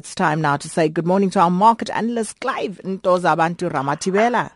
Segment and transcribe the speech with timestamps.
[0.00, 4.50] It's time now to say good morning to our market analyst, Clive Ntozabantu Ramatibela.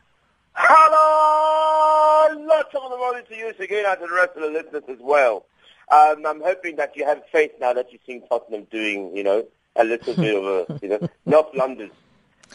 [0.55, 2.47] Hello!
[2.47, 4.97] Lots of the morning to you again and to the rest of the listeners as
[5.01, 5.45] well.
[5.93, 9.45] Um, I'm hoping that you have faith now that you've seen Tottenham doing, you know,
[9.77, 11.91] a little bit of a, you know, North London,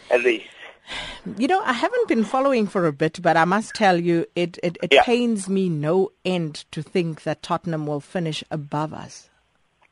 [0.10, 0.48] at least.
[1.38, 4.58] You know, I haven't been following for a bit, but I must tell you, it,
[4.64, 5.04] it, it Yeah.
[5.04, 9.30] pains me no end to think that Tottenham will finish above us.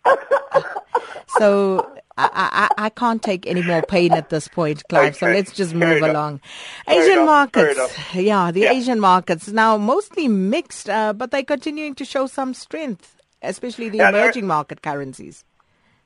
[1.37, 5.15] so I, I, I can't take any more pain at this point, Clive.
[5.15, 6.09] So let's just move enough.
[6.09, 6.41] along.
[6.85, 7.15] Fair Asian.
[7.15, 8.71] Fair markets, yeah, the Yeah.
[8.71, 13.99] Asian markets now mostly mixed, uh, but they're continuing to show some strength, especially the
[13.99, 15.43] they're- emerging market currencies.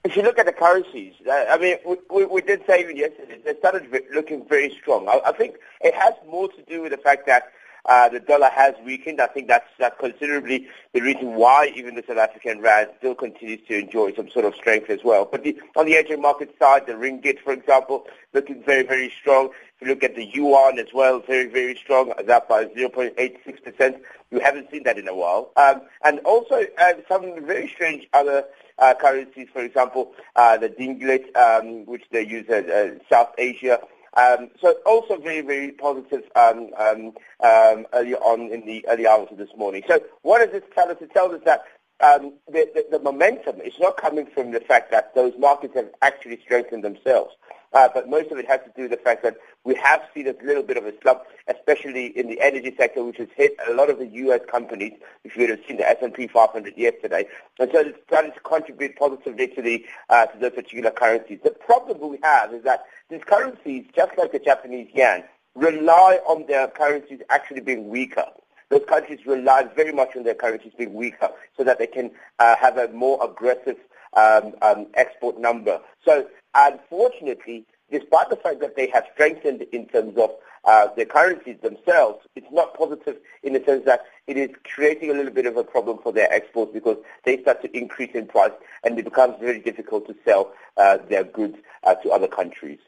[0.04, 2.98] If you look at the currencies, uh, I mean, we, we, we did say even
[2.98, 5.08] yesterday, they started looking very strong.
[5.08, 7.52] I, I think it has more to do with the fact that
[7.86, 9.22] uh, the dollar has weakened.
[9.22, 13.66] I think that's, that's considerably the reason why even the South African rand still continues
[13.68, 15.26] to enjoy some sort of strength as well.
[15.26, 19.50] But the, on the Asian market side, the ringgit, for example, looking very, very strong.
[19.80, 24.00] If you look at the yuan as well, very, very strong, up by 0.86%.
[24.32, 25.52] We haven't seen that in a while.
[25.58, 28.46] Um, and also uh, some very strange other
[28.78, 33.80] uh, currencies, for example, uh, the dinglet, um, which they use in uh, South Asia.
[34.18, 39.30] Um, so also very, very positive um, um, um, early on in the early hours
[39.32, 39.84] of this morning.
[39.88, 40.98] So what does this tell us?
[41.00, 41.64] It tells us that
[42.02, 45.90] um, the, the, the momentum is not coming from the fact that those markets have
[46.02, 47.36] actually strengthened themselves.
[47.74, 50.28] Uh, but most of it has to do with the fact that we have seen
[50.28, 53.74] a little bit of a slump, especially in the energy sector, which has hit a
[53.74, 54.42] lot of the U.S.
[54.50, 54.94] companies.
[55.24, 57.26] If you would have seen the S&P 500 yesterday,
[57.60, 61.40] and so it's starting to contribute positively to the uh, to those particular currencies.
[61.44, 65.24] The problem we have is that these currencies, just like the Japanese yen,
[65.56, 68.26] rely on their currencies actually being weaker
[68.72, 72.56] those countries rely very much on their currencies being weaker so that they can uh,
[72.56, 73.76] have a more aggressive
[74.14, 75.80] um, um, export number.
[76.04, 80.32] So unfortunately, despite the fact that they have strengthened in terms of
[80.64, 85.14] uh, their currencies themselves, it's not positive in the sense that it is creating a
[85.14, 88.52] little bit of a problem for their exports because they start to increase in price
[88.84, 92.80] and it becomes very difficult to sell uh, their goods uh, to other countries.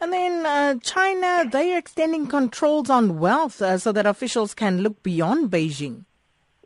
[0.00, 4.82] And then uh, China, they are extending controls on wealth uh, so that officials can
[4.82, 6.04] look beyond Beijing.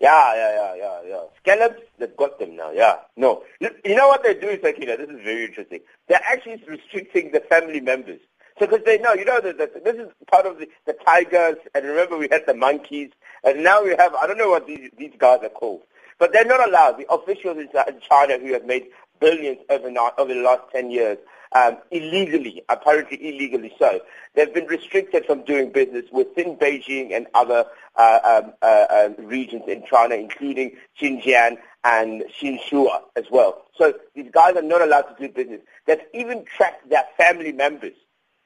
[0.03, 1.23] Yeah, yeah, yeah, yeah, yeah.
[1.39, 2.97] Scallops, they've got them now, yeah.
[3.17, 3.45] No.
[3.61, 4.97] You know what they're doing, Sakina?
[4.97, 5.81] This is very interesting.
[6.09, 8.21] They're actually restricting the family members.
[8.59, 11.57] So because they know, you know, that that this is part of the, the tigers,
[11.75, 13.11] and remember we had the monkeys,
[13.45, 15.83] and now we have, I don't know what these, these guys are called,
[16.19, 16.99] but they're not allowed.
[16.99, 17.69] The officials in
[18.01, 18.89] China who have made
[19.23, 21.19] billions overnight, over the last 10 years,
[21.55, 24.01] um, illegally, apparently illegally so.
[24.35, 27.65] They've been restricted from doing business within Beijing and other
[27.97, 33.65] uh, um, uh, uh, regions in China, including Xinjiang and Xinhua as well.
[33.77, 35.61] So these guys are not allowed to do business.
[35.87, 37.95] They've even tracked their family members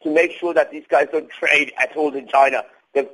[0.03, 2.65] to make sure that these guys don't trade at all in China.
[2.93, 3.09] They've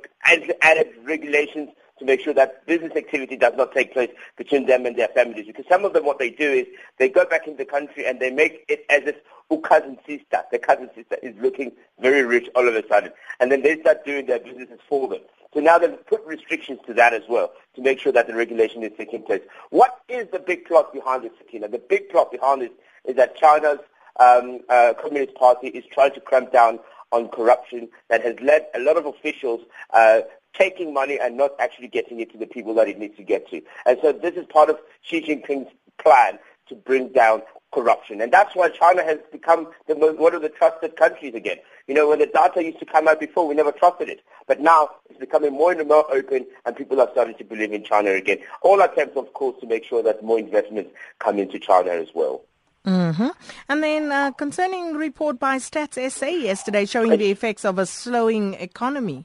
[0.61, 4.95] added regulations to make sure that business activity does not take place between them and
[4.95, 5.45] their families.
[5.47, 6.67] Because some of them, what they do is
[6.97, 9.15] they go back in the country and they make it as if
[9.51, 13.11] oh, cousin sister, the cousin sister is looking very rich all of a sudden.
[13.39, 15.21] And then they start doing their businesses for them.
[15.53, 18.81] So now they've put restrictions to that as well to make sure that the regulation
[18.83, 19.41] is taking place.
[19.69, 21.67] What is the big plot behind this, Sakina?
[21.67, 22.71] The big plot behind this
[23.05, 23.79] is that China's
[24.19, 26.79] um, uh, Communist Party is trying to cramp down
[27.13, 30.21] on corruption that has led a lot of officials uh,
[30.53, 33.47] taking money and not actually getting it to the people that it needs to get
[33.49, 33.61] to.
[33.85, 38.21] And so this is part of Xi Jinping's plan to bring down corruption.
[38.21, 41.57] And that's why China has become most, one of the trusted countries again.
[41.87, 44.21] You know, when the data used to come out before, we never trusted it.
[44.47, 47.83] But now it's becoming more and more open and people are starting to believe in
[47.83, 48.39] China again.
[48.61, 52.43] All attempts, of course, to make sure that more investments come into China as well.
[52.85, 53.27] Hmm
[53.69, 58.55] And then uh, concerning report by Stats SA yesterday showing the effects of a slowing
[58.55, 59.23] economy.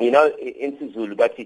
[0.00, 1.38] You know, in Zulu, but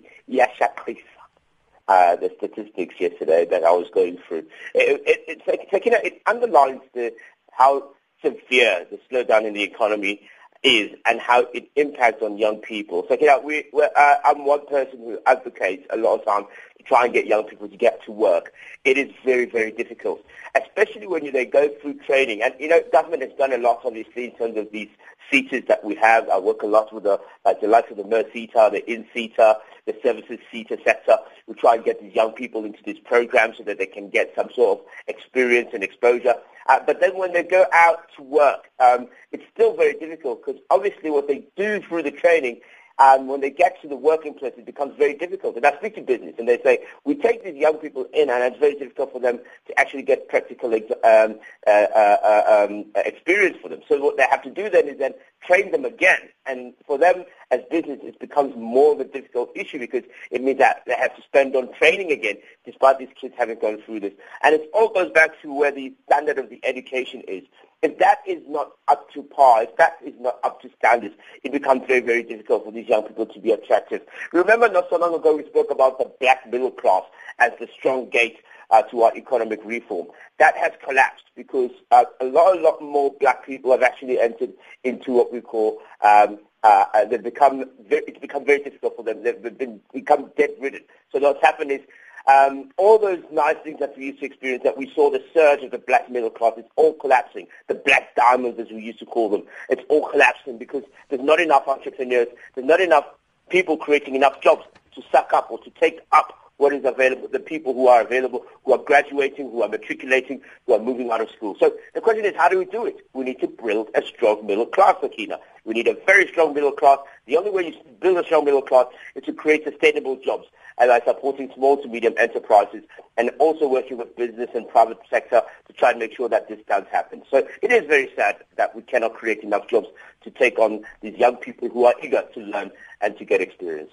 [1.87, 6.23] uh, the statistics yesterday that I was going through, it, it, it's like, know, it
[6.27, 7.13] underlines the,
[7.51, 7.91] how
[8.23, 10.29] severe the slowdown in the economy
[10.63, 13.05] is and how it impacts on young people.
[13.09, 16.47] So, you know, we, uh, I'm one person who advocates a lot of time
[16.79, 18.53] to try and get young people to get to work.
[18.85, 20.25] It is very, very difficult,
[20.55, 22.43] especially when you, they go through training.
[22.43, 24.89] And, you know, government has done a lot, obviously, in terms of these
[25.31, 26.29] SETAs that we have.
[26.29, 29.59] I work a lot with the, like the likes of the merSETA, the INSETA,
[29.89, 31.17] the services SETA sector.
[31.47, 34.33] We try and get these young people into this program so that they can get
[34.37, 36.35] some sort of experience and exposure.
[36.67, 40.61] Uh, but then when they go out to work, um, it's still very difficult because
[40.71, 42.61] obviously what they do through the training
[42.99, 45.57] um, when they get to the working place, it becomes very difficult.
[45.57, 48.43] And I speak to business, and they say, we take these young people in, and
[48.43, 53.69] it's very difficult for them to actually get practical um, uh, uh, um, experience for
[53.69, 53.81] them.
[53.89, 55.15] So what they have to do then is then
[55.47, 56.19] train them again.
[56.47, 60.59] And for them, as business, it becomes more of a difficult issue because it means
[60.59, 64.15] that they have to spend on training again, despite these kids having gone through this.
[64.43, 67.45] And it all goes back to where the standard of the education is.
[67.83, 71.15] If that is not up to par, if that is not up to standards,
[71.45, 74.03] it becomes very, very difficult for these young people to be attractive.
[74.33, 77.05] Remember not so long ago we spoke about the black middle class
[77.39, 78.39] as the strong gate
[78.71, 80.09] uh, to our economic reform.
[80.39, 84.53] That has collapsed because uh, a lot, a lot more black people have actually entered
[84.83, 89.23] into what we call um, uh, they've become it's become very difficult for them.
[89.23, 90.83] They've been become debt ridden.
[91.13, 91.81] So what's happened is
[92.29, 95.63] um, all those nice things that we used to experience, that we saw the surge
[95.63, 97.47] of the black middle class, it's all collapsing.
[97.69, 101.41] The black diamonds, as we used to call them, it's all collapsing because there's not
[101.41, 103.07] enough entrepreneurs, there's not enough
[103.49, 104.65] people creating enough jobs
[104.95, 108.45] to suck up or to take up what is available, the people who are available,
[108.65, 111.57] who are graduating, who are matriculating, who are moving out of school.
[111.59, 112.97] So the question is, how do we do it?
[113.15, 115.39] We need to build a strong middle class, Sakina.
[115.65, 116.99] We need a very strong middle class.
[117.27, 120.47] The only way you build a strong middle class is to create sustainable jobs
[120.79, 122.83] and by supporting small to medium enterprises
[123.17, 126.61] and also working with business and private sector to try and make sure that this
[126.69, 127.23] does happen.
[127.31, 129.89] So it is very sad that we cannot create enough jobs
[130.23, 132.71] to take on these young people who are eager to learn
[133.01, 133.91] and to get experience.